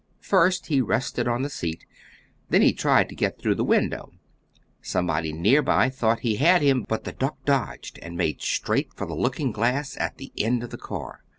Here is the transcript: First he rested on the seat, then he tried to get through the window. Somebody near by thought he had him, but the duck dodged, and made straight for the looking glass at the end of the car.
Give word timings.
First 0.23 0.65
he 0.65 0.81
rested 0.81 1.27
on 1.27 1.43
the 1.43 1.49
seat, 1.51 1.85
then 2.49 2.63
he 2.63 2.73
tried 2.73 3.07
to 3.09 3.15
get 3.15 3.39
through 3.39 3.53
the 3.53 3.63
window. 3.63 4.11
Somebody 4.81 5.31
near 5.31 5.61
by 5.61 5.91
thought 5.91 6.21
he 6.21 6.37
had 6.37 6.63
him, 6.63 6.87
but 6.89 7.03
the 7.03 7.11
duck 7.11 7.37
dodged, 7.45 7.99
and 8.01 8.17
made 8.17 8.41
straight 8.41 8.91
for 8.95 9.05
the 9.05 9.13
looking 9.13 9.51
glass 9.51 9.95
at 9.97 10.17
the 10.17 10.33
end 10.39 10.63
of 10.63 10.71
the 10.71 10.77
car. 10.79 11.21